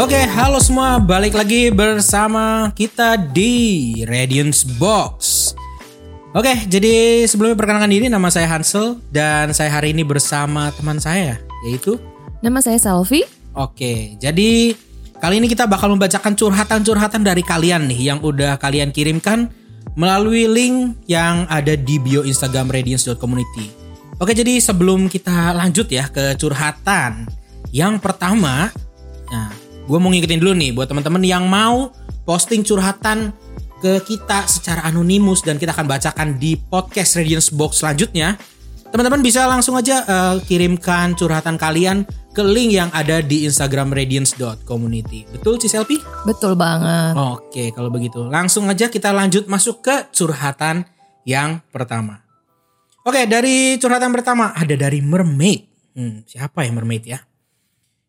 [0.00, 5.52] Oke, halo semua, balik lagi bersama kita di Radiance Box.
[6.32, 11.36] Oke, jadi sebelumnya perkenalkan diri, nama saya Hansel dan saya hari ini bersama teman saya,
[11.68, 12.00] yaitu
[12.40, 13.28] Nama saya Selvi.
[13.52, 14.72] Oke, jadi
[15.20, 19.52] kali ini kita bakal membacakan curhatan-curhatan dari kalian nih yang udah kalian kirimkan
[20.00, 23.68] melalui link yang ada di bio Instagram radiance.community.
[24.16, 27.28] Oke, jadi sebelum kita lanjut ya ke curhatan
[27.68, 28.72] yang pertama,
[29.28, 29.52] nah,
[29.86, 31.92] gue mau ngikutin dulu nih buat teman-teman yang mau
[32.28, 33.32] posting curhatan
[33.80, 38.36] ke kita secara anonimus dan kita akan bacakan di podcast Radiance Box selanjutnya.
[38.92, 45.26] Teman-teman bisa langsung aja eh, kirimkan curhatan kalian ke link yang ada di Instagram radiance.community.
[45.34, 45.98] Betul Ci Selfie?
[46.26, 47.16] Betul banget.
[47.18, 50.86] Oke, kalau begitu langsung aja kita lanjut masuk ke curhatan
[51.26, 52.22] yang pertama.
[53.02, 55.60] Oke, dari curhatan pertama ada dari Mermaid.
[55.96, 57.18] Hmm, siapa ya Mermaid ya?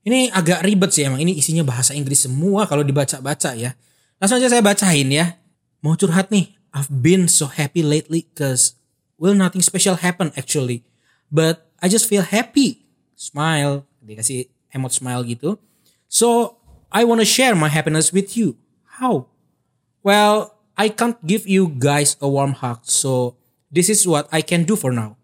[0.01, 1.21] Ini agak ribet sih emang.
[1.21, 3.77] Ini isinya bahasa Inggris semua kalau dibaca-baca ya.
[4.17, 5.37] Langsung aja saya bacain ya.
[5.85, 6.57] Mau curhat nih.
[6.73, 8.79] I've been so happy lately cause
[9.19, 10.81] well nothing special happen actually.
[11.29, 12.87] But I just feel happy.
[13.13, 13.85] Smile.
[14.01, 15.61] Dikasih emot smile gitu.
[16.09, 16.57] So
[16.89, 18.57] I wanna share my happiness with you.
[18.97, 19.29] How?
[20.01, 22.89] Well, I can't give you guys a warm hug.
[22.89, 23.37] So
[23.69, 25.21] this is what I can do for now.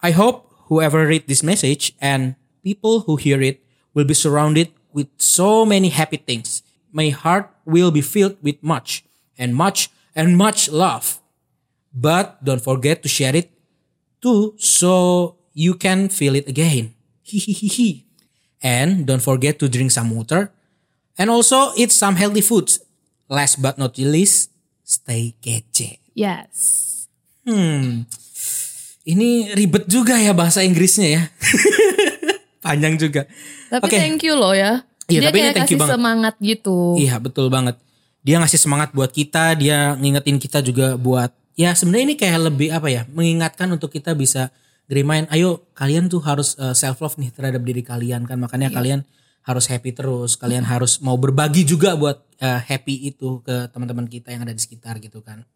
[0.00, 3.65] I hope whoever read this message and people who hear it
[3.96, 6.60] will be surrounded with so many happy things.
[6.92, 9.08] My heart will be filled with much
[9.40, 11.24] and much and much love.
[11.96, 13.48] But don't forget to share it
[14.20, 16.92] too so you can feel it again.
[17.26, 18.04] Hihihihi.
[18.60, 20.52] And don't forget to drink some water
[21.16, 22.84] and also eat some healthy foods.
[23.28, 24.52] Last but not least,
[24.84, 25.98] stay kece.
[26.12, 27.08] Yes.
[27.48, 28.04] Hmm.
[29.06, 31.22] Ini ribet juga ya bahasa Inggrisnya ya.
[32.66, 33.22] Panjang juga.
[33.70, 33.96] Tapi Oke.
[33.96, 34.82] thank you loh ya.
[35.06, 35.94] Iya, Dia tapi kayak thank you kasih banget.
[35.94, 36.78] semangat gitu.
[36.98, 37.76] Iya betul banget.
[38.26, 42.68] Dia ngasih semangat buat kita, dia ngingetin kita juga buat ya sebenarnya ini kayak lebih
[42.74, 44.50] apa ya, mengingatkan untuk kita bisa
[44.90, 49.06] remind, ayo kalian tuh harus self love nih terhadap diri kalian kan makanya kalian
[49.46, 54.34] harus happy terus, kalian harus mau berbagi juga buat eh, happy itu ke teman-teman kita
[54.34, 55.46] yang ada di sekitar gitu kan.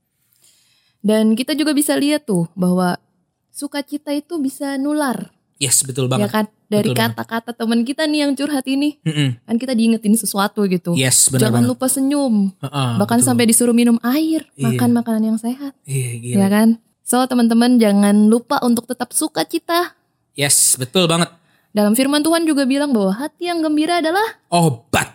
[1.03, 3.03] Dan kita juga bisa lihat tuh bahwa
[3.51, 5.35] sukacita itu bisa nular.
[5.61, 6.29] Yes betul Ya banget.
[6.31, 6.45] kan?
[6.67, 8.97] Dari kata-kata teman kita nih yang curhat ini.
[9.03, 9.37] Mm-mm.
[9.39, 10.95] Kan kita diingetin sesuatu gitu.
[10.95, 11.71] Yes benar Jangan banget.
[11.71, 12.35] lupa senyum.
[12.57, 13.29] Heeh, Bahkan betul.
[13.29, 14.49] sampai disuruh minum air.
[14.51, 14.73] Iya.
[14.73, 15.77] Makan makanan yang sehat.
[15.85, 16.35] Iya gila.
[16.35, 16.69] Ya kan?
[17.03, 19.93] So teman-teman jangan lupa untuk tetap sukacita.
[20.33, 21.29] Yes betul banget.
[21.71, 25.13] Dalam firman Tuhan juga bilang bahwa hati yang gembira adalah Obat.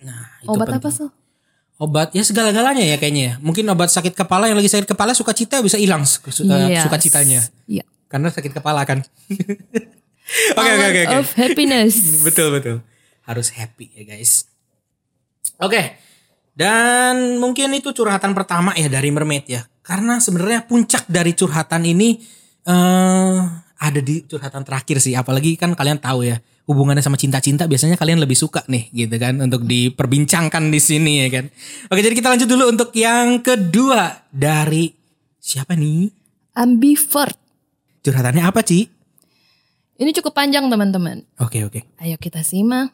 [0.00, 0.80] Nah itu obat penting.
[0.80, 1.06] apa so?
[1.74, 3.34] Obat ya segala-galanya ya kayaknya ya.
[3.38, 6.84] Mungkin obat sakit kepala yang lagi sakit kepala sukacita bisa hilang su- su- Yes.
[6.84, 7.40] sukacitanya.
[7.66, 7.82] Iya.
[8.14, 9.02] Karena sakit kepala kan.
[10.56, 11.94] Oke oke oke of happiness.
[12.26, 12.80] Betul betul.
[13.28, 14.48] Harus happy ya guys.
[15.60, 16.00] Oke.
[16.56, 19.68] Dan mungkin itu curhatan pertama ya dari Mermaid ya.
[19.84, 22.24] Karena sebenarnya puncak dari curhatan ini
[22.64, 23.38] eh
[23.76, 25.12] ada di curhatan terakhir sih.
[25.12, 29.36] Apalagi kan kalian tahu ya hubungannya sama cinta-cinta biasanya kalian lebih suka nih gitu kan
[29.44, 31.52] untuk diperbincangkan di sini ya kan.
[31.92, 34.88] Oke jadi kita lanjut dulu untuk yang kedua dari
[35.36, 36.08] siapa nih?
[36.56, 37.43] Ambivert.
[38.04, 38.84] Curhatannya apa Ci?
[39.96, 41.24] Ini cukup panjang teman-teman.
[41.40, 41.88] Oke oke.
[42.04, 42.92] Ayo kita simak.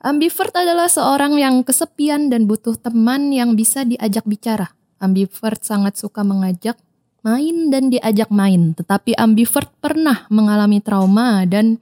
[0.00, 4.72] Ambivert adalah seorang yang kesepian dan butuh teman yang bisa diajak bicara.
[4.96, 6.80] Ambivert sangat suka mengajak
[7.20, 8.72] main dan diajak main.
[8.72, 11.76] Tetapi ambivert pernah mengalami trauma dan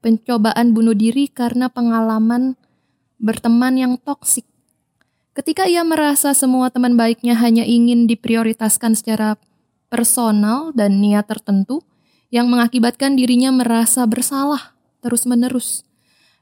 [0.00, 2.56] pencobaan bunuh diri karena pengalaman
[3.20, 4.48] berteman yang toksik.
[5.36, 9.36] Ketika ia merasa semua teman baiknya hanya ingin diprioritaskan secara
[9.92, 11.84] personal dan niat tertentu,
[12.28, 15.88] yang mengakibatkan dirinya merasa bersalah terus-menerus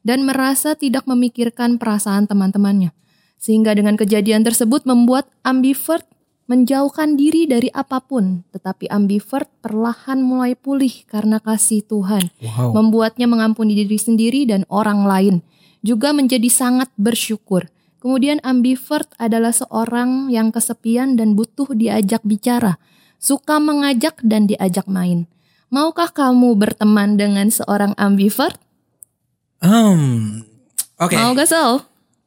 [0.07, 2.95] dan merasa tidak memikirkan perasaan teman-temannya.
[3.37, 6.07] Sehingga dengan kejadian tersebut membuat ambivert
[6.47, 12.71] menjauhkan diri dari apa pun, tetapi ambivert perlahan mulai pulih karena kasih Tuhan, Wow.
[12.71, 15.37] membuatnya mengampuni diri sendiri dan orang lain,
[15.83, 17.67] juga menjadi sangat bersyukur.
[17.99, 22.79] Kemudian ambivert adalah seorang yang kesepian dan butuh diajak bicara,
[23.19, 25.27] suka mengajak dan diajak main.
[25.67, 28.57] Maukah kamu berteman dengan seorang ambivert?
[29.59, 30.47] Hmm.
[30.97, 31.19] Oke.
[31.19, 31.83] Mau gak Sol?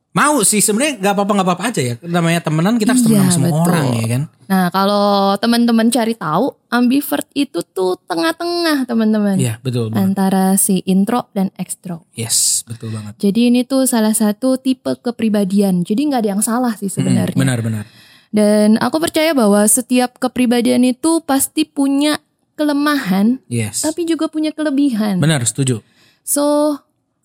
[0.10, 1.96] Mau sih sebenarnya nggak apa-apa nggak apa-apa aja ya.
[2.02, 3.70] Namanya temenan kita harus temenan Iya, sama semua betul.
[3.70, 4.22] orang ya kan.
[4.50, 5.06] Nah kalau
[5.38, 9.38] teman-teman cari tahu, ambivert itu tuh tengah-tengah teman-teman.
[9.38, 10.02] Iya betul banget.
[10.02, 12.10] Antara si intro dan ekstro.
[12.18, 13.22] Yes betul banget.
[13.22, 15.86] Jadi ini tuh salah satu tipe kepribadian.
[15.86, 17.38] Jadi nggak ada yang salah sih sebenarnya.
[17.38, 17.86] Hmm, Benar-benar.
[18.34, 22.18] Dan aku percaya bahwa setiap kepribadian itu pasti punya
[22.60, 23.88] kelemahan, Yes.
[23.88, 25.24] tapi juga punya kelebihan.
[25.24, 25.80] Benar setuju.
[26.28, 26.76] So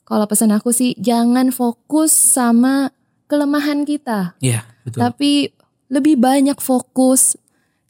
[0.05, 2.93] Kalau pesan aku sih jangan fokus sama
[3.25, 5.01] kelemahan kita, Iya, betul.
[5.01, 5.49] tapi
[5.89, 7.41] lebih banyak fokus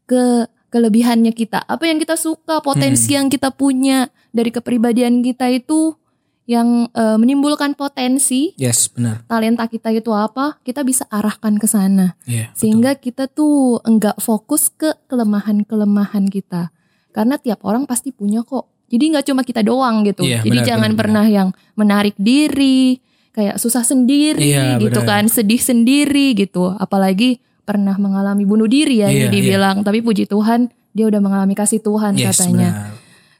[0.06, 1.66] ke kelebihannya kita.
[1.66, 5.98] Apa yang kita suka, potensi yang kita punya dari kepribadian kita itu
[6.46, 9.26] yang eh, menimbulkan potensi yes, benar.
[9.26, 12.14] talenta kita itu apa, kita bisa arahkan ke sana.
[12.30, 12.58] Iya, betul.
[12.62, 16.70] Sehingga kita tuh enggak fokus ke kelemahan-kelemahan kita.
[17.14, 18.66] Karena tiap orang pasti punya kok.
[18.90, 20.26] Jadi nggak cuma kita doang gitu.
[20.26, 22.98] Iya, Jadi benar, jangan benar, pernah yang menarik diri,
[23.30, 25.22] kayak susah sendiri Iya, gitu benar.
[25.22, 26.74] kan, sedih sendiri gitu.
[26.74, 29.86] Apalagi pernah mengalami bunuh diri ya Iya, dibilang.
[29.86, 32.70] Tapi puji Tuhan dia udah mengalami kasih Tuhan yes, katanya.
[32.70, 32.90] benar.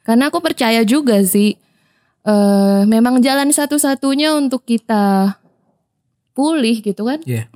[0.04, 1.54] Karena aku percaya juga sih,
[2.24, 5.34] eh memang jalan satu-satunya untuk kita
[6.34, 7.46] pulih gitu kan, Iya.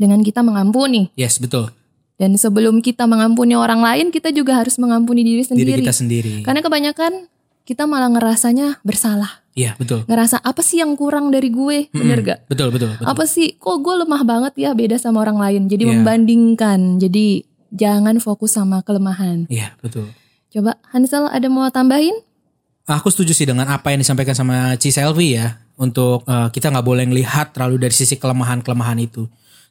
[0.00, 1.12] dengan kita mengampuni.
[1.14, 1.70] Yes, betul.
[2.18, 5.82] Dan sebelum kita mengampuni orang lain, kita juga harus mengampuni diri Diri sendiri.
[5.86, 6.34] kita sendiri.
[6.42, 7.30] Karena kebanyakan
[7.62, 9.46] kita malah ngerasanya bersalah.
[9.54, 10.02] Iya, betul.
[10.10, 12.28] Ngerasa apa sih yang kurang dari gue, bener Mm-mm.
[12.30, 12.38] gak?
[12.50, 13.06] Betul, betul, betul.
[13.06, 15.62] Apa sih, kok gue lemah banget ya beda sama orang lain.
[15.70, 15.90] Jadi Iya.
[15.94, 19.46] membandingkan, jadi jangan fokus sama kelemahan.
[19.46, 20.10] Iya, betul.
[20.48, 22.18] Coba Hansel ada mau tambahin?
[22.88, 25.60] Aku setuju sih dengan apa yang disampaikan sama Ci Selvi ya.
[25.76, 29.28] Untuk eh, kita nggak boleh ngelihat terlalu dari sisi kelemahan-kelemahan itu.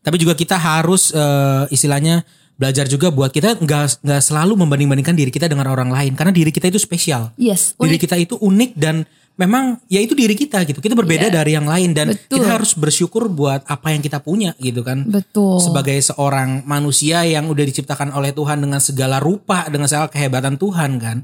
[0.08, 2.24] Tapi juga kita harus eh, istilahnya
[2.56, 6.16] belajar juga buat kita nggak nggak selalu membanding-bandingkan diri kita dengan orang lain.
[6.16, 7.36] Karena diri kita itu spesial.
[7.36, 9.04] Yes, Diri kita itu unik dan
[9.38, 10.80] memang ya itu diri kita gitu.
[10.80, 11.44] Kita berbeda Iya.
[11.44, 12.40] dari yang lain dan Betul.
[12.42, 15.06] kita harus bersyukur buat apa yang kita punya gitu kan.
[15.06, 15.60] Betul.
[15.62, 20.98] Sebagai seorang manusia yang udah diciptakan oleh Tuhan dengan segala rupa, dengan segala kehebatan Tuhan
[20.98, 21.18] kan.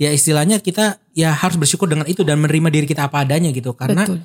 [0.00, 3.76] Ya istilahnya kita ya harus bersyukur dengan itu dan menerima diri kita apa adanya gitu.
[3.78, 4.24] Karena Betul.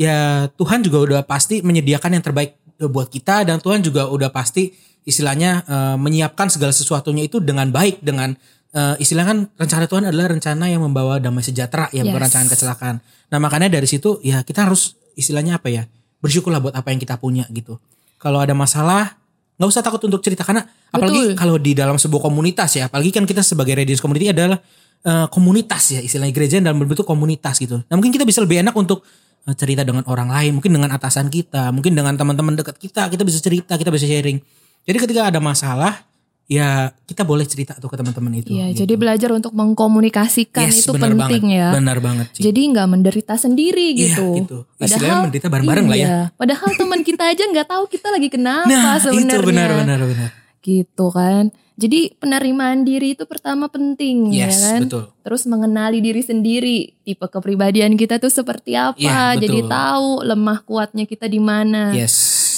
[0.00, 4.70] ya Tuhan juga udah pasti menyediakan yang terbaik buat kita dan Tuhan juga udah pasti
[5.02, 8.36] istilahnya eh, menyiapkan segala sesuatunya itu dengan baik dengan
[8.70, 12.26] eh, istilahnya kan rencana Tuhan adalah rencana yang membawa damai sejahtera ya bukan Yes.
[12.30, 12.96] rencana kecelakaan.
[13.34, 15.82] Nah makanya dari situ ya kita harus istilahnya apa ya
[16.22, 17.82] bersyukurlah buat apa yang kita punya gitu.
[18.18, 19.18] Kalau ada masalah
[19.58, 20.62] nggak usah takut untuk cerita karena
[20.94, 21.38] apalagi Betul.
[21.38, 24.54] kalau di dalam sebuah komunitas ya apalagi kan kita sebagai Radiance Community adalah
[25.02, 27.82] eh, komunitas ya istilahnya gereja dalam bentuk komunitas gitu.
[27.82, 31.32] Nah mungkin kita bisa lebih enak untuk eh, cerita dengan orang lain, mungkin dengan atasan
[31.32, 34.40] kita, mungkin dengan teman-teman dekat kita, kita bisa cerita, kita bisa sharing.
[34.88, 36.08] Jadi ketika ada masalah,
[36.48, 38.56] ya kita boleh cerita tuh ke teman-teman itu.
[38.56, 38.84] Iya, gitu.
[38.84, 41.68] jadi belajar untuk mengkomunikasikan Yes, itu benar penting banget, ya.
[41.76, 42.42] Benar banget sih.
[42.48, 44.28] Jadi nggak menderita sendiri Iya, gitu.
[44.42, 44.58] gitu.
[44.80, 46.08] Istilahnya menderita bareng-bareng lah ya.
[46.08, 46.18] iya.
[46.40, 49.28] Padahal teman kita aja nggak tahu kita lagi kenapa nah sebenarnya.
[49.28, 50.30] itu benar benar benar.
[50.68, 51.48] Gitu kan.
[51.74, 54.80] Jadi penerimaan diri itu pertama penting ya Yes, kan.
[54.82, 55.04] betul.
[55.22, 58.98] Terus mengenali diri sendiri, tipe kepribadian kita tuh seperti apa.
[58.98, 59.40] Iya, betul.
[59.40, 61.94] Jadi tahu lemah kuatnya kita di mana.
[61.94, 62.16] Yes.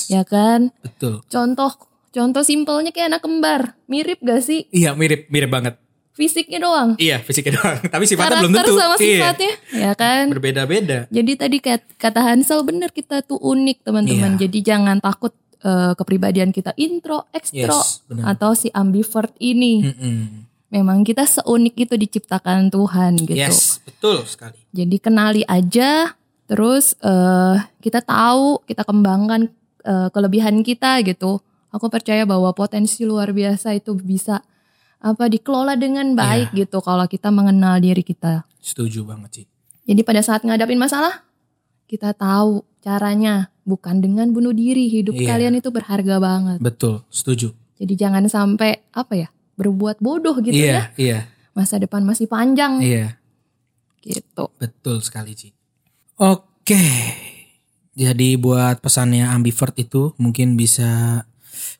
[0.08, 0.72] Ya kan?
[0.80, 1.20] Betul.
[1.26, 1.70] Contoh
[2.10, 3.76] contoh simpelnya kayak anak kembar.
[3.86, 5.76] Mirip gak sih Iya mirip mirip banget.
[6.10, 6.96] fisiknya doang?
[6.96, 7.76] Iya fisiknya doang.
[7.92, 8.74] Tapi sifatnya Karakter belum tentu.
[8.74, 9.00] sama Iya.
[9.00, 10.24] sifatnya, ya kan?
[10.28, 10.98] Berbeda-beda.
[11.08, 14.32] Jadi tadi kat- kata Hansel bener kita tuh unik teman-teman.
[14.34, 14.40] Iya.
[14.42, 18.34] Jadi jangan takut eh, kepribadian kita intro, ekstro Yes, benar.
[18.34, 19.84] atau si ambivert ini.
[19.84, 20.20] Mm-mm.
[20.70, 23.34] Memang kita seunik itu diciptakan Tuhan gitu.
[23.34, 24.54] Yes, betul sekali.
[24.70, 26.14] Jadi kenali aja,
[26.46, 29.50] terus eh, kita tahu, kita kembangkan
[29.82, 31.42] eh, kelebihan kita gitu.
[31.70, 34.42] Aku percaya bahwa potensi luar biasa itu bisa
[35.00, 36.66] apa dikelola dengan baik Iya.
[36.66, 38.44] gitu kalau kita mengenal diri kita.
[38.60, 39.46] Setuju banget sih.
[39.86, 41.24] Jadi pada saat ngadapin masalah,
[41.90, 43.50] kita tahu caranya.
[43.66, 44.86] Bukan dengan bunuh diri.
[44.86, 45.34] Hidup Iya.
[45.34, 46.58] kalian itu berharga banget.
[46.62, 47.50] Betul, setuju.
[47.78, 49.28] Jadi jangan sampai apa ya
[49.58, 50.64] berbuat bodoh gitu ya.
[50.64, 51.18] iya, iya,
[51.52, 53.18] Masa depan masih panjang iya.
[54.00, 54.48] gitu.
[54.56, 55.52] Betul sekali, Ci.
[56.16, 56.80] Oke.
[57.92, 61.22] Jadi buat pesannya ambivert itu mungkin bisa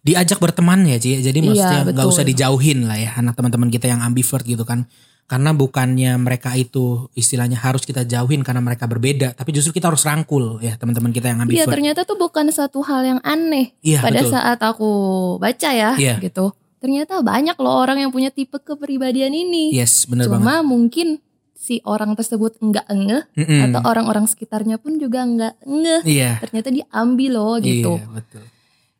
[0.03, 1.21] diajak berteman ya, Ci.
[1.21, 2.13] Jadi Iya, maksudnya nggak betul.
[2.13, 4.85] usah dijauhin lah ya anak teman-teman kita yang ambivert gitu kan.
[5.31, 10.03] Karena bukannya mereka itu istilahnya harus kita jauhin karena mereka berbeda, tapi justru kita harus
[10.03, 11.71] rangkul ya teman-teman kita yang Iya ambivert.
[11.71, 13.71] ternyata tuh bukan satu hal yang aneh.
[13.79, 14.35] Iya, Pada betul.
[14.35, 14.91] saat aku
[15.39, 16.19] baca ya Iya.
[16.19, 16.51] gitu.
[16.83, 19.71] Ternyata banyak loh orang yang punya tipe kepribadian ini.
[19.71, 20.67] Yes, Cuma banget.
[20.67, 21.09] mungkin
[21.55, 23.61] si orang tersebut enggak ngeh Mm-mm.
[23.71, 26.03] atau orang-orang sekitarnya pun juga enggak ngeh.
[26.11, 26.43] Iya.
[26.43, 28.03] Ternyata diambil loh gitu.
[28.03, 28.43] Iya, betul.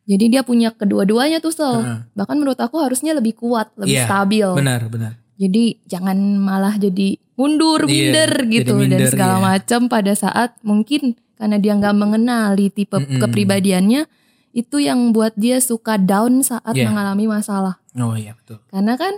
[0.07, 1.75] Jadi dia punya kedua-duanya tuh Sel.
[1.75, 1.99] Heeh.
[2.15, 4.47] Bahkan menurut aku harusnya lebih kuat, lebih Iya, stabil.
[4.55, 5.13] Benar, benar.
[5.41, 9.43] Jadi jangan malah jadi mundur, Iya, minder gitu minder, dan segala iya.
[9.43, 13.17] macam pada saat mungkin karena dia nggak mengenali tipe Mm-mm.
[13.17, 14.05] kepribadiannya
[14.53, 16.85] itu yang buat dia suka down saat Iya.
[16.85, 17.81] mengalami masalah.
[17.97, 18.61] Oh iya, betul.
[18.69, 19.17] Karena kan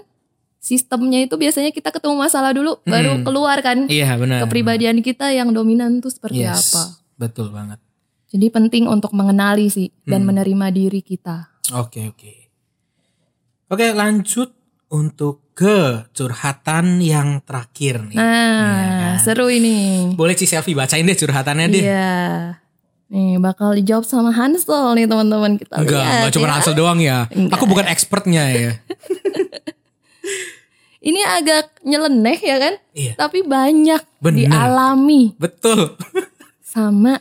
[0.57, 3.23] sistemnya itu biasanya kita ketemu masalah dulu baru Mm.
[3.27, 4.47] keluar kan Iya, benar.
[4.47, 7.03] kepribadian kita yang dominan tuh seperti Yes, apa.
[7.19, 7.83] Betul banget.
[8.31, 10.31] Jadi penting untuk mengenali sih dan Hmm.
[10.31, 11.51] menerima diri kita.
[11.75, 12.33] Oke oke.
[13.67, 14.55] Oke lanjut
[14.87, 18.17] untuk ke curhatan yang terakhir nih.
[18.17, 18.81] Nah, Iya
[19.15, 19.15] kan?
[19.21, 20.09] seru ini.
[20.13, 21.83] Boleh si Selfie bacain deh curhatannya deh.
[21.85, 22.17] Iya.
[23.13, 26.17] Nih bakal dijawab sama Hansel nih teman-teman kita Enggak, lihat.
[26.25, 26.53] enggak cuma ya.
[26.57, 27.17] Hansel doang ya.
[27.29, 27.55] Enggak.
[27.55, 28.71] Aku bukan expertnya ya.
[31.03, 32.73] Ini agak nyeleneh ya kan?
[32.95, 33.13] Iya.
[33.19, 34.47] Tapi banyak Bener.
[34.47, 35.99] dialami Betul.
[36.73, 37.19] sama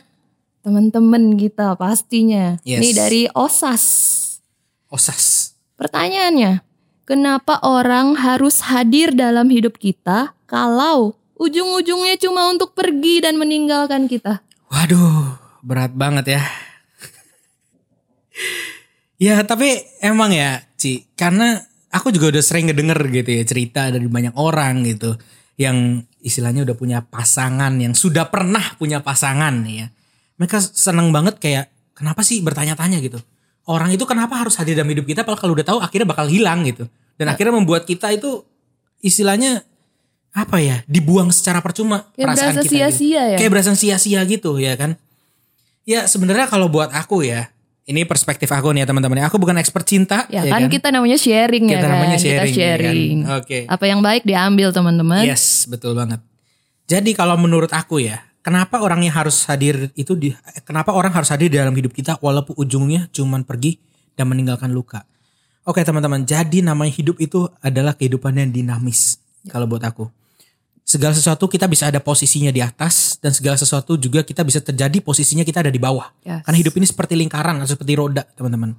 [0.63, 2.57] teman-teman kita pastinya.
[2.63, 2.79] Yes.
[2.79, 3.85] Ini dari OSAS.
[4.87, 5.51] Osas.
[5.75, 6.63] Pertanyaannya,
[7.03, 14.43] kenapa orang harus hadir dalam hidup kita kalau ujung-ujungnya cuma untuk pergi dan meninggalkan kita?
[14.71, 16.41] Waduh, berat banget ya.
[19.31, 21.61] ya, tapi emang ya, Ci, karena
[21.93, 25.13] aku juga udah sering ngedenger gitu ya cerita dari banyak orang gitu
[25.53, 29.93] yang istilahnya udah punya pasangan yang sudah pernah punya pasangan ya.
[30.41, 33.21] Mereka seneng banget kayak kenapa sih bertanya-tanya gitu.
[33.63, 36.63] Orang itu kenapa harus hadir dalam hidup kita padahal kalau udah tahu akhirnya bakal hilang
[36.63, 36.83] gitu.
[37.15, 38.43] Dan akhirnya membuat kita itu
[38.99, 39.63] istilahnya
[40.33, 42.73] apa ya dibuang secara percuma Kayak perasaan berasa kita gitu.
[42.73, 43.37] sia-sia ya?
[43.37, 44.97] kayak berasa sia-sia gitu ya kan
[45.83, 47.53] ya sebenarnya kalau buat aku ya
[47.85, 51.69] ini perspektif aku nih ya teman-teman aku bukan expert cinta Ya, kan, kita namanya sharing
[51.69, 51.93] ya Kita kan?
[51.93, 52.79] namanya kita sharing, ya kan?
[52.81, 53.17] sharing.
[53.37, 53.59] Oke.
[53.69, 55.21] Apa yang baik diambil teman-teman.
[55.21, 56.17] yes betul banget
[56.89, 60.35] jadi kalau menurut aku ya kenapa orangnya harus hadir itu di
[60.67, 63.79] kenapa orang harus hadir di dalam hidup kita walaupun ujungnya cuman pergi
[64.13, 65.07] dan meninggalkan luka
[65.65, 70.11] oke teman-teman jadi namanya hidup itu adalah kehidupan yang dinamis kalau buat aku
[70.83, 74.99] segala sesuatu kita bisa ada posisinya di atas dan segala sesuatu juga kita bisa terjadi
[74.99, 76.11] posisinya kita ada di bawah.
[76.27, 76.43] Yes.
[76.43, 78.75] Karena hidup ini seperti lingkaran atau seperti roda, teman-teman.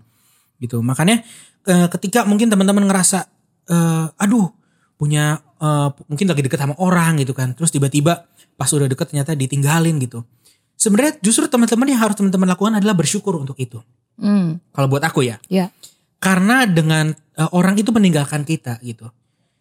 [0.61, 0.85] Gitu.
[0.85, 1.25] Makanya
[1.65, 3.25] eh, ketika mungkin teman-teman ngerasa
[3.73, 4.53] eh, aduh,
[4.95, 7.53] punya eh, mungkin lagi deket sama orang gitu kan.
[7.55, 10.23] Terus tiba-tiba pas udah deket ternyata ditinggalin gitu.
[10.75, 13.79] Sebenarnya justru teman-teman yang harus teman-teman lakukan adalah bersyukur untuk itu.
[14.19, 15.43] Hmm, Kalau buat aku ya.
[15.51, 15.71] ya.
[16.23, 19.11] Karena dengan eh, orang itu meninggalkan kita gitu.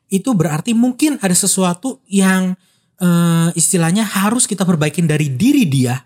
[0.10, 2.54] Itu berarti mungkin ada sesuatu yang
[3.02, 5.98] eh, istilahnya harus kita perbaikin dari diri dia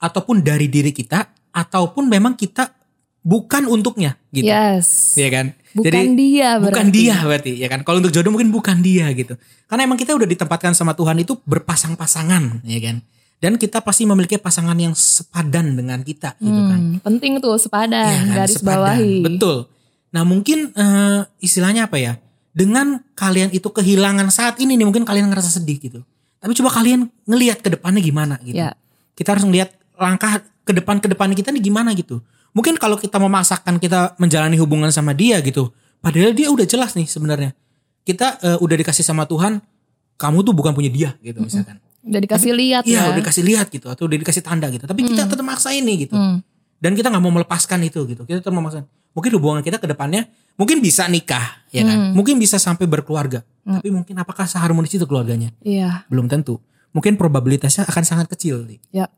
[0.00, 2.79] ataupun dari diri kita ataupun memang kita
[3.20, 4.48] bukan untuknya gitu.
[4.48, 5.14] Yes.
[5.14, 5.46] Iya kan?
[5.70, 6.90] Bukan dia Bukan berarti.
[6.90, 7.80] dia berarti ya kan.
[7.84, 9.36] Kalau untuk jodoh mungkin bukan dia gitu.
[9.68, 12.96] Karena emang kita udah ditempatkan sama Tuhan itu berpasang-pasangan ya kan.
[13.40, 16.76] Dan kita pasti memiliki pasangan yang sepadan dengan kita gitu kan.
[16.76, 18.76] Hmm, penting tuh sepadan, Iya kan, garis sepadan.
[18.76, 19.14] bawahi.
[19.24, 19.56] Betul.
[20.10, 22.20] Nah mungkin eh, istilahnya apa ya?
[22.50, 26.00] Dengan kalian itu kehilangan saat ini nih mungkin kalian ngerasa sedih gitu.
[26.36, 28.58] Tapi coba kalian ngelihat ke depannya gimana gitu.
[28.58, 28.74] Ya.
[29.14, 32.20] Kita harus ngelihat langkah ke depan ke depannya kita nih gimana gitu.
[32.50, 35.70] Mungkin kalau kita memaksakan kita menjalani hubungan sama dia gitu.
[35.98, 37.54] Padahal dia udah jelas nih sebenarnya.
[38.02, 39.60] Kita eh, udah dikasih sama Tuhan,
[40.16, 41.78] kamu tuh bukan punya dia gitu misalkan.
[42.00, 43.02] Udah dikasih lihat Iya, ya.
[43.12, 44.84] udah dikasih lihat gitu atau udah dikasih tanda gitu.
[44.84, 46.40] Tapi kita tetap maksa ini gitu Hmm.
[46.80, 50.24] dan kita nggak mau melepaskan itu gitu kita tetap memaksakan mungkin hubungan kita ke depannya
[50.56, 52.12] mungkin bisa nikah ya kan Hmm.
[52.16, 56.56] mungkin bisa sampai berkeluarga tapi mungkin apakah seharmonis itu keluarganya Iya, belum tentu
[56.90, 59.12] mungkin probabilitasnya akan sangat kecil nih ya.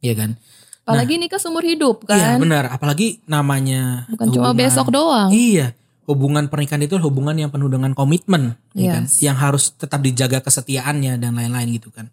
[0.00, 0.40] ya kan
[0.84, 2.38] Apalagi nikah seumur hidup iya kan.
[2.38, 5.32] benar apalagi namanya Bukan cuma hubungan- besok doang.
[5.32, 5.72] iya
[6.04, 9.24] hubungan pernikahan itu hubungan yang penuh dengan komitmen ya kan Yes.
[9.24, 12.12] yang harus tetap dijaga kesetiaannya dan lain-lain gitu kan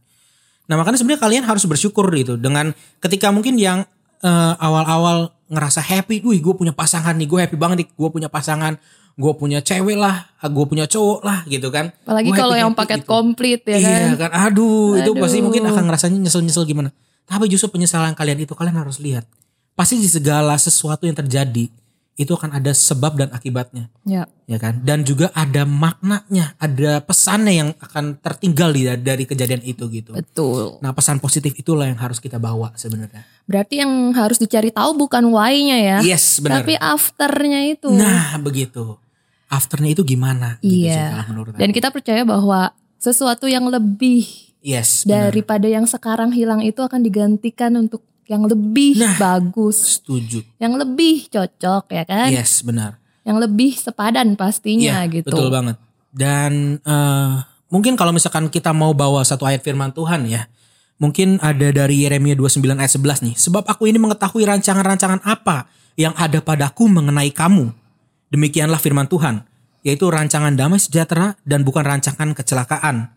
[0.65, 3.83] nah makanya sebenarnya kalian harus bersyukur gitu dengan ketika mungkin yang
[4.21, 8.29] eh, awal-awal ngerasa happy, wih gue punya pasangan nih, gue happy banget nih, gue punya
[8.29, 8.79] pasangan,
[9.17, 11.91] gue punya cewek lah, gue punya cowok lah gitu kan.
[12.07, 13.09] Apalagi kalau yang paket gitu.
[13.09, 13.99] komplit ya kan.
[13.99, 15.45] Iya kan, aduh, itu pasti Aduh.
[15.51, 16.95] mungkin akan ngerasanya nyesel-nyesel gimana.
[17.31, 19.23] Tapi justru penyesalan kalian itu kalian harus lihat.
[19.71, 21.71] Pasti di segala sesuatu yang terjadi
[22.19, 24.27] itu akan ada sebab dan akibatnya, Ya.
[24.43, 24.83] ya kan?
[24.83, 30.11] Dan juga ada maknanya, ada pesannya yang akan tertinggal di dari kejadian itu gitu.
[30.11, 30.77] Betul.
[30.83, 33.23] Nah, pesan positif itulah yang harus kita bawa sebenarnya.
[33.47, 35.97] Berarti yang harus dicari tahu bukan why-nya ya.
[36.03, 36.61] Yes, benar.
[36.61, 37.89] Tapi afternya itu.
[37.89, 38.99] Nah, begitu.
[39.47, 40.59] Afternya itu gimana?
[40.59, 41.15] Gitu sih iya.
[41.15, 41.77] kalau menurut Dan aku.
[41.79, 45.29] kita percaya bahwa sesuatu yang lebih yes, benar.
[45.29, 49.17] daripada yang sekarang hilang itu akan digantikan untuk yang lebih Nah.
[49.19, 50.39] bagus, setuju.
[50.55, 52.95] yang lebih cocok ya kan, Yes, benar.
[53.27, 55.27] yang lebih sepadan pastinya Iya, gitu.
[55.27, 55.75] betul banget.
[56.09, 57.31] Dan eh,
[57.67, 60.47] mungkin kalau misalkan kita mau bawa satu ayat firman Tuhan ya,
[60.95, 63.35] mungkin ada dari Yeremia 29 ayat 11 nih.
[63.35, 65.67] Sebab aku ini mengetahui rancangan-rancangan apa
[65.99, 67.73] yang ada padaku mengenai kamu.
[68.31, 69.43] Demikianlah firman Tuhan,
[69.83, 73.11] yaitu rancangan damai sejahtera dan bukan rancangan kecelakaan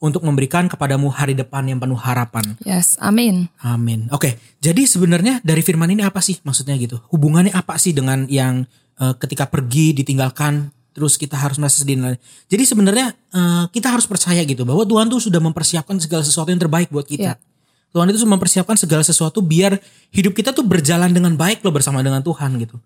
[0.00, 2.56] untuk memberikan kepadamu hari depan yang penuh harapan.
[2.64, 3.52] Yes, amin.
[3.60, 4.08] Amin.
[4.08, 6.98] Oke, jadi sebenarnya dari firman ini apa sih maksudnya gitu?
[7.12, 8.64] Hubungannya apa sih dengan yang
[8.96, 12.20] eh, ketika pergi ditinggalkan terus kita harus merasa sedih dan lain.
[12.48, 16.58] Jadi sebenarnya eh, kita harus percaya gitu bahwa Tuhan tuh sudah mempersiapkan segala sesuatu yang
[16.58, 17.36] terbaik buat kita.
[17.36, 17.48] Iya.
[17.90, 19.76] Tuhan itu sudah mempersiapkan segala sesuatu biar
[20.14, 22.80] hidup kita tuh berjalan dengan baik loh bersama dengan Tuhan gitu.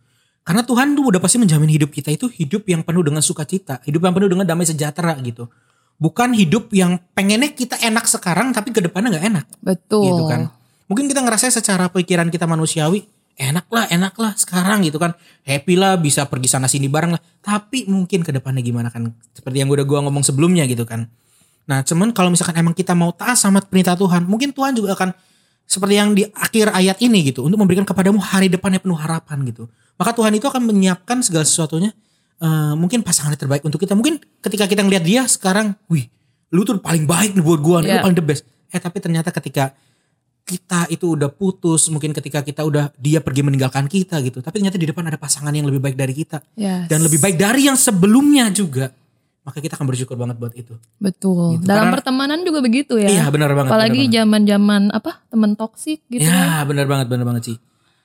[0.45, 4.05] Karena Tuhan tuh udah pasti menjamin hidup kita itu hidup yang penuh dengan sukacita, hidup
[4.05, 5.49] yang penuh dengan damai sejahtera gitu.
[6.05, 10.13] Bukan hidup yang pengennya kita enak sekarang tapi ke depannya nggak enak Betul.
[10.13, 10.53] gitu kan.
[10.85, 13.09] Mungkin kita ngerasa secara pikiran kita manusiawi
[13.41, 15.17] enak lah, enak lah sekarang gitu kan.
[15.49, 17.23] Happy lah bisa pergi sana sini bareng lah.
[17.41, 19.17] Tapi mungkin ke depannya gimana kan.
[19.33, 21.09] Seperti yang udah gua ngomong sebelumnya gitu kan.
[21.65, 24.29] Nah cuman kalau misalkan emang kita mau taat sama perintah Tuhan.
[24.29, 25.17] Mungkin Tuhan juga akan
[25.65, 27.49] seperti yang di akhir ayat ini gitu.
[27.49, 29.73] Untuk memberikan kepadamu hari depan yang penuh harapan gitu.
[29.97, 31.97] Maka Tuhan itu akan menyiapkan segala sesuatunya.
[32.45, 33.97] Eh, mungkin pasangan terbaik untuk kita.
[33.97, 35.73] Mungkin ketika kita ngeliat dia sekarang.
[35.89, 36.13] Wih
[36.53, 37.81] lu tuh paling baik nih buat gua.
[37.81, 38.05] Lu Iya.
[38.05, 38.45] paling the best.
[38.69, 39.73] Eh tapi ternyata ketika
[40.45, 41.89] kita itu udah putus.
[41.89, 44.39] Mungkin ketika kita udah dia pergi meninggalkan kita gitu.
[44.39, 46.45] Tapi ternyata di depan ada pasangan yang lebih baik dari kita.
[46.55, 46.87] Yes.
[46.87, 48.93] Dan lebih baik dari yang sebelumnya juga.
[49.45, 50.73] Maka kita akan bersyukur banget buat itu.
[50.97, 51.61] Betul.
[51.61, 51.69] Gitu.
[51.69, 53.09] Dalam Karena- pertemanan juga begitu ya.
[53.09, 53.73] Iya benar banget.
[53.73, 56.33] Apalagi zaman-zaman apa temen toksik gitu banget.
[56.33, 56.49] kan.
[56.49, 57.57] Ya benar banget benar banget sih.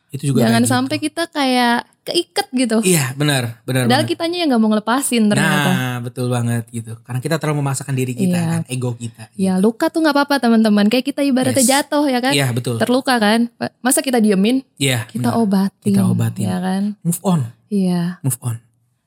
[0.09, 0.73] Itu juga Jangan kayak gitu.
[0.73, 2.77] sampai kita kayak keiket gitu.
[2.81, 4.11] Iya benar benar Padahal banget.
[4.11, 5.69] kitanya yang nggak mau ngelepasin ternyata.
[5.69, 6.97] Nah betul banget gitu.
[6.99, 8.49] Karena kita terlalu memaksakan diri kita Iya.
[8.49, 9.23] kan, ego kita.
[9.33, 10.85] Ya luka tuh nggak apa-apa teman-teman.
[10.87, 11.69] Kayak kita ibaratnya Yes.
[11.69, 12.33] jatuh ya kan.
[12.33, 12.75] Iya betul.
[12.77, 13.53] Terluka kan.
[13.79, 14.65] Masa kita diemin?
[14.75, 15.05] Iya.
[15.05, 15.37] Kita benar.
[15.39, 15.85] obatin.
[15.85, 16.43] Kita obatin.
[16.43, 16.83] Ya kan.
[16.99, 18.17] Move on, Iya.
[18.19, 18.57] move on.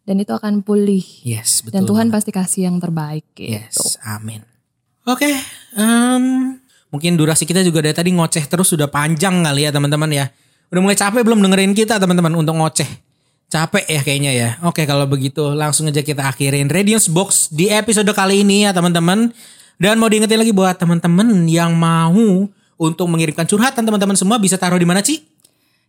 [0.03, 1.03] Dan itu akan pulih.
[1.21, 1.75] Yes betul.
[1.75, 2.15] Dan Tuhan banget.
[2.15, 3.55] pasti kasih yang terbaik gitu.
[3.55, 4.47] Yes, amin.
[5.03, 5.27] Oke,
[5.75, 6.25] em,
[6.89, 10.27] mungkin durasi kita juga dari tadi ngoceh terus sudah panjang kali ya teman-teman ya.
[10.73, 12.89] Udah mulai capek belum dengerin kita teman-teman untuk ngoceh?
[13.53, 14.49] Capek ya kayaknya ya.
[14.65, 19.37] Oke kalau begitu langsung aja kita akhirin Radiance Box di episode kali ini ya teman-teman.
[19.77, 22.49] Dan mau diingetin lagi buat teman-teman yang mau
[22.81, 25.21] untuk mengirimkan curhatan teman-teman semua bisa taruh di mana Ci?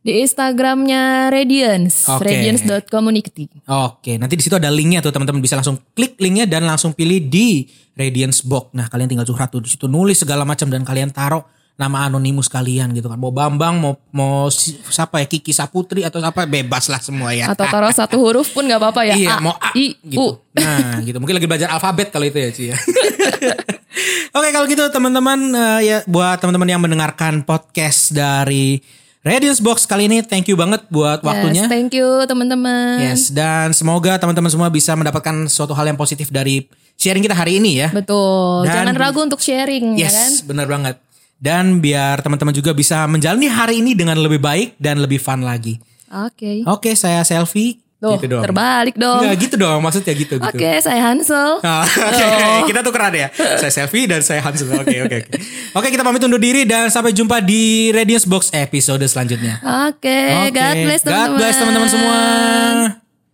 [0.04, 2.28] Di Instagramnya Radiance, Oke.
[2.28, 3.64] radiance.community.
[3.64, 7.24] Oke, nanti di situ ada linknya tuh teman-teman bisa langsung klik linknya dan langsung pilih
[7.24, 8.76] di Radiance Box.
[8.76, 12.46] Nah kalian tinggal curhat tuh di situ nulis segala macam dan kalian taruh nama anonimus
[12.46, 13.18] kalian gitu kan.
[13.18, 17.50] Mau Bambang, mau mau si- siapa ya Kiki Saputri atau apa bebas lah semua ya.
[17.50, 19.16] Atau taruh satu huruf pun nggak apa-apa ya.
[19.18, 20.22] Iya, A, mau A I, gitu.
[20.22, 20.28] U.
[20.54, 21.18] Nah, gitu.
[21.18, 22.78] Mungkin lagi belajar alfabet kalau itu ya, Ci ya.
[24.34, 28.82] Oke, kalau gitu teman-teman eh, ya buat teman-teman yang mendengarkan podcast dari
[29.22, 31.64] Radiance Box kali ini thank you banget buat waktunya.
[31.64, 32.98] Yes, thank you teman-teman.
[33.00, 37.58] Yes, dan semoga teman-teman semua bisa mendapatkan suatu hal yang positif dari sharing kita hari
[37.58, 37.90] ini ya.
[37.90, 38.68] Betul.
[38.68, 40.30] Dan- Jangan ragu untuk sharing ya kan.
[40.30, 40.98] Yes, benar banget.
[41.38, 45.78] Dan biar teman-teman juga bisa menjalani hari ini dengan lebih baik dan lebih fun lagi.
[46.08, 46.64] Oke.
[46.64, 47.84] Oke, saya Selfie.
[48.04, 48.44] Tuh, gitu dong.
[48.44, 49.24] terbalik dong.
[49.24, 50.44] Enggak gitu dong, maksudnya gitu gitu.
[50.60, 51.64] Oke, saya Hansel.
[51.64, 53.32] Ah, Oke, kita tukeran ya.
[53.32, 54.68] Saya Selfie dan saya Hansel.
[54.76, 55.32] Oke, oke, oke.
[55.72, 59.64] Oke, kita pamit undur diri dan sampai jumpa di Radiance Box episode selanjutnya.
[59.88, 61.32] Oke, Oke, God bless teman-teman.
[61.32, 63.03] God bless teman-teman semua.